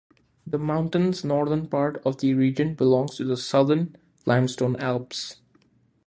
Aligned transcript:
The 0.47 0.57
mountainous 0.57 1.23
northern 1.23 1.67
part 1.67 2.01
of 2.03 2.21
the 2.21 2.33
region 2.33 2.73
belongs 2.73 3.17
to 3.17 3.23
the 3.23 3.37
Southern 3.37 3.97
Limestone 4.25 4.75
Alps. 4.77 5.41